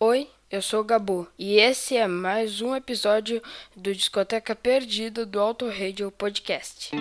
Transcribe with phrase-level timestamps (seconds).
[0.00, 3.42] Oi, eu sou o Gabu e esse é mais um episódio
[3.74, 6.92] do Discoteca Perdida do Auto Radio Podcast.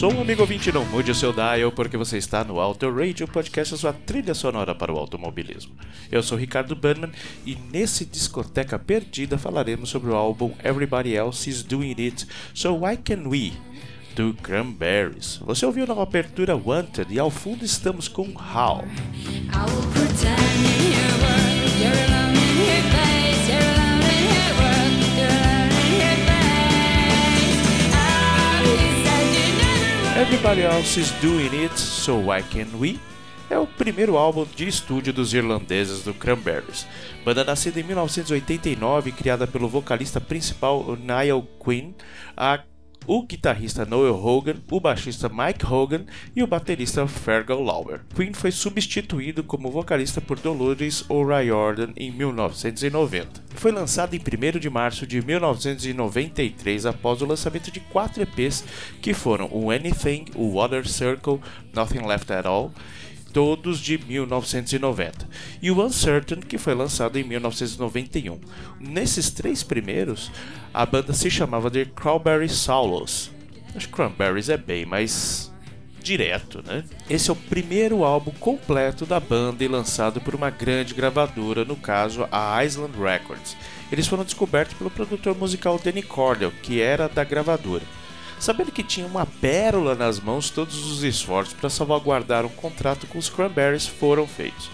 [0.00, 3.74] Som, amigo ouvinte, não mude o seu dial porque você está no Auto Radio Podcast,
[3.74, 5.74] a sua trilha sonora para o automobilismo.
[6.10, 7.10] Eu sou Ricardo Banman
[7.44, 12.96] e nesse Discoteca Perdida falaremos sobre o álbum Everybody Else Is Doing It, So Why
[12.96, 13.52] Can We?
[14.16, 15.36] do Cranberries.
[15.44, 18.82] Você ouviu na abertura Wanted e ao fundo estamos com How.
[19.52, 19.90] I will
[30.32, 33.00] Everybody Else Is Doing It, So Why Can We?
[33.50, 36.86] É o primeiro álbum de estúdio dos irlandeses do Cranberries.
[37.24, 41.94] Banda nascida em 1989 criada pelo vocalista principal Niall Quinn,
[42.36, 42.60] a
[43.12, 46.04] o guitarrista Noel Hogan, o baixista Mike Hogan
[46.36, 48.02] e o baterista Fergal Lauer.
[48.14, 53.42] Quinn foi substituído como vocalista por Dolores O'Riordan em 1990.
[53.56, 58.62] Foi lançado em 1 de março de 1993 após o lançamento de quatro EPs
[59.02, 61.40] que foram o Anything, o Water Circle,
[61.74, 62.70] Nothing Left At All
[63.32, 65.28] todos de 1990,
[65.62, 68.40] e o Uncertain, que foi lançado em 1991.
[68.78, 70.30] Nesses três primeiros,
[70.72, 73.30] a banda se chamava de Cranberry Solos.
[73.74, 75.50] Os Cranberries é bem mais
[76.02, 76.84] direto, né?
[77.08, 81.76] Esse é o primeiro álbum completo da banda e lançado por uma grande gravadora, no
[81.76, 83.56] caso a Island Records.
[83.92, 87.84] Eles foram descobertos pelo produtor musical Danny Cordell, que era da gravadora.
[88.40, 93.18] Sabendo que tinha uma pérola nas mãos, todos os esforços para salvaguardar um contrato com
[93.18, 94.70] os Cranberries foram feitos.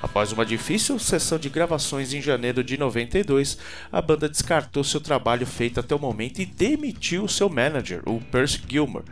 [0.00, 3.58] Após uma difícil sessão de gravações em janeiro de 92,
[3.90, 8.62] a banda descartou seu trabalho feito até o momento e demitiu seu manager, o Percy
[8.68, 9.04] Gilmore.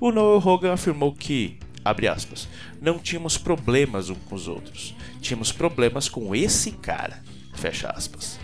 [0.00, 2.48] O Noel Hogan afirmou que, aspas,
[2.80, 8.40] não tínhamos problemas uns com os outros, tínhamos problemas com esse cara, fecha aspas.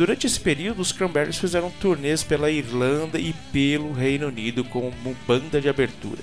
[0.00, 4.90] Durante esse período, os Cranberries fizeram turnês pela Irlanda e pelo Reino Unido como
[5.28, 6.22] banda de abertura,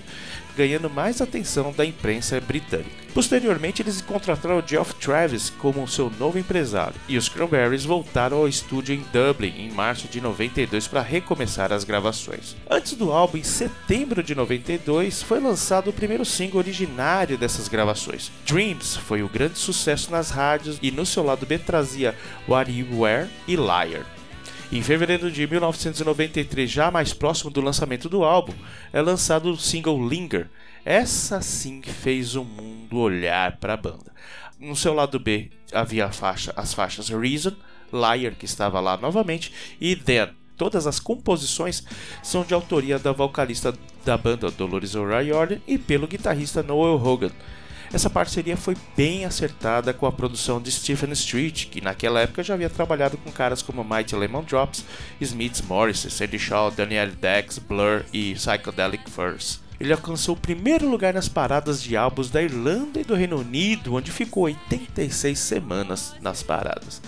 [0.57, 3.07] ganhando mais atenção da imprensa britânica.
[3.13, 8.95] Posteriormente, eles contrataram Geoff Travis como seu novo empresário, e os Cranberries voltaram ao estúdio
[8.95, 12.56] em Dublin em março de 92 para recomeçar as gravações.
[12.69, 18.31] Antes do álbum, em setembro de 92, foi lançado o primeiro single originário dessas gravações.
[18.45, 22.15] Dreams foi o grande sucesso nas rádios e no seu lado B trazia
[22.48, 24.17] What You Were e Liar.
[24.69, 28.54] Em fevereiro de 1993, já mais próximo do lançamento do álbum,
[28.92, 30.50] é lançado o single Linger.
[30.84, 34.12] Essa sim fez o mundo olhar para a banda.
[34.60, 37.56] No seu lado B havia faixa, as faixas Reason,
[37.94, 40.30] Liar, que estava lá novamente, e Then.
[40.58, 41.84] Todas as composições
[42.22, 43.74] são de autoria da vocalista
[44.04, 47.31] da banda Dolores O'Riordan e pelo guitarrista Noel Hogan.
[47.92, 52.54] Essa parceria foi bem acertada com a produção de Stephen Street, que naquela época já
[52.54, 54.84] havia trabalhado com caras como Mighty Lemon Drops,
[55.22, 59.62] Smiths Morrissey, Sandy Shaw, Daniel Dex, Blur e Psychedelic Furs.
[59.80, 63.95] Ele alcançou o primeiro lugar nas paradas de álbuns da Irlanda e do Reino Unido,
[63.95, 67.01] onde ficou 86 semanas nas paradas.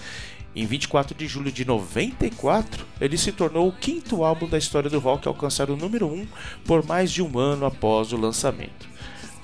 [0.55, 4.99] Em 24 de julho de 94, ele se tornou o quinto álbum da história do
[4.99, 6.27] rock a alcançar o número 1
[6.65, 8.88] por mais de um ano após o lançamento.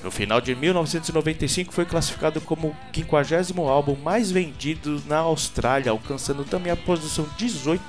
[0.05, 6.43] No final de 1995 foi classificado como o 50 álbum mais vendido na Austrália, alcançando
[6.43, 7.83] também a posição 18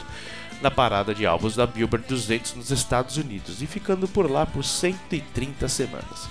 [0.62, 4.64] na parada de álbuns da Billboard 200 nos Estados Unidos e ficando por lá por
[4.64, 6.26] 130 semanas.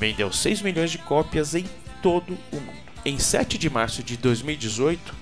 [0.00, 1.66] Vendeu 6 milhões de cópias em
[2.02, 2.88] todo o mundo.
[3.04, 5.14] Em 7 de março de 2018,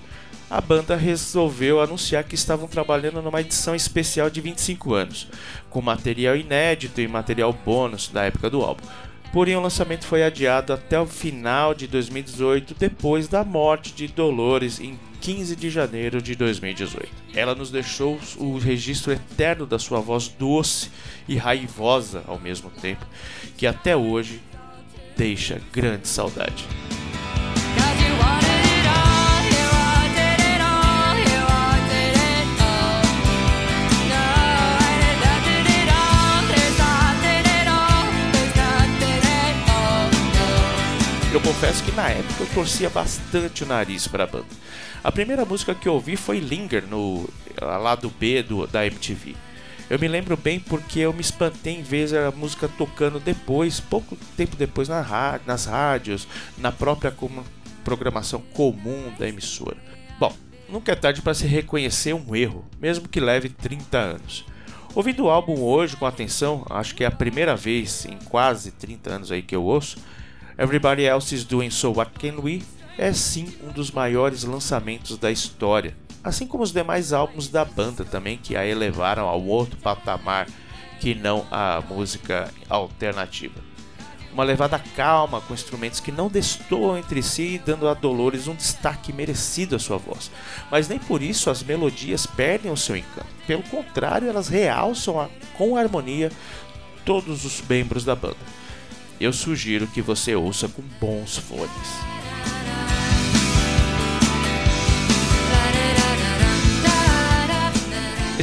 [0.48, 5.28] a banda resolveu anunciar que estavam trabalhando numa edição especial de 25 anos,
[5.68, 8.86] com material inédito e material bônus da época do álbum.
[9.32, 14.80] Porém, o lançamento foi adiado até o final de 2018, depois da morte de Dolores
[14.80, 17.08] em 15 de janeiro de 2018.
[17.34, 20.90] Ela nos deixou o registro eterno da sua voz doce
[21.28, 23.04] e raivosa ao mesmo tempo,
[23.56, 24.40] que até hoje
[25.16, 26.64] deixa grande saudade.
[41.46, 44.46] Confesso que na época eu torcia bastante o nariz para a banda.
[45.04, 47.28] A primeira música que eu ouvi foi Linger no
[47.60, 49.36] lado B do, da MTV.
[49.88, 54.16] Eu me lembro bem porque eu me espantei em ver a música tocando depois, pouco
[54.36, 56.26] tempo depois na ra- nas rádios,
[56.58, 57.44] na própria com-
[57.84, 59.76] programação comum da emissora.
[60.18, 60.34] Bom,
[60.68, 64.44] nunca é tarde para se reconhecer um erro, mesmo que leve 30 anos.
[64.92, 69.10] Ouvindo o álbum hoje com atenção, acho que é a primeira vez em quase 30
[69.14, 69.98] anos aí que eu ouço,
[70.58, 72.62] Everybody Else is Doing So What Can We
[72.96, 75.94] é sim um dos maiores lançamentos da história,
[76.24, 80.46] assim como os demais álbuns da banda também que a elevaram ao outro patamar
[80.98, 83.66] que não a música alternativa.
[84.32, 89.12] Uma levada calma com instrumentos que não destoam entre si, dando a Dolores um destaque
[89.12, 90.30] merecido à sua voz.
[90.70, 93.28] Mas nem por isso as melodias perdem o seu encanto.
[93.46, 96.30] Pelo contrário, elas realçam a- com harmonia
[97.04, 98.36] todos os membros da banda.
[99.18, 102.25] Eu sugiro que você ouça com bons fones.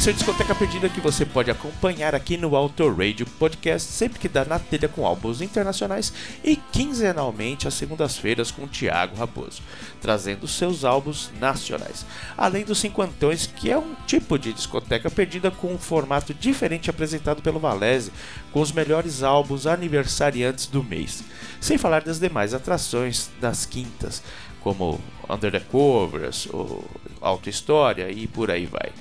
[0.04, 4.28] Esse é Discoteca Perdida que você pode acompanhar aqui no Auto Radio Podcast sempre que
[4.28, 6.12] dá na telha com álbuns internacionais
[6.44, 9.62] e quinzenalmente às segundas-feiras com o Thiago Raposo,
[10.02, 12.06] trazendo seus álbuns nacionais.
[12.38, 17.42] Além dos cinquentões, que é um tipo de discoteca perdida com um formato diferente apresentado
[17.42, 18.12] pelo Valese,
[18.52, 21.24] com os melhores álbuns aniversariantes do mês.
[21.62, 24.22] Sem falar das demais atrações das quintas,
[24.60, 25.00] como
[25.30, 26.50] Under the Covers,
[27.22, 28.92] Auto História e por aí vai.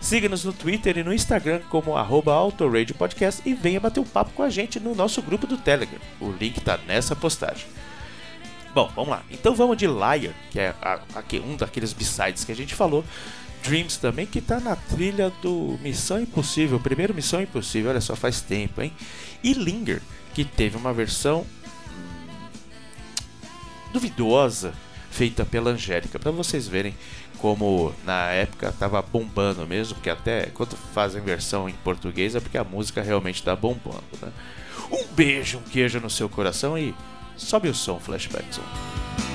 [0.00, 4.30] Siga-nos no Twitter e no Instagram como arroba Autoradio Podcast e venha bater um papo
[4.32, 5.98] com a gente no nosso grupo do Telegram.
[6.20, 7.66] O link tá nessa postagem.
[8.72, 9.22] Bom, vamos lá.
[9.30, 13.04] Então vamos de Liar, que é a- aque- um daqueles b-sides que a gente falou.
[13.64, 18.40] Dreams também, que tá na trilha do Missão Impossível, primeiro Missão Impossível, olha só, faz
[18.40, 18.92] tempo, hein?
[19.42, 20.00] E Linger,
[20.32, 22.48] que teve uma versão hum,
[23.92, 24.72] duvidosa
[25.10, 26.94] feita pela Angélica, para vocês verem
[27.38, 32.58] como na época tava bombando mesmo, porque até quando fazem versão em português é porque
[32.58, 34.30] a música realmente tá bombando, né?
[34.90, 36.94] Um beijo, um queijo no seu coração e
[37.36, 39.27] sobe o som, Flashback Zone.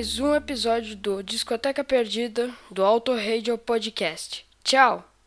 [0.00, 4.46] mais um episódio do Discoteca Perdida do Auto Radio Podcast.
[4.64, 5.09] Tchau!